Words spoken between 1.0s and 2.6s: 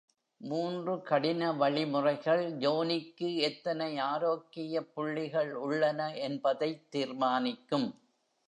கடின வழிமுறைகள்